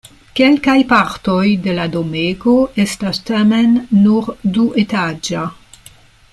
[0.37, 2.55] Kelkaj partoj de la domego
[2.85, 5.49] estas tamen nur duetaĝa.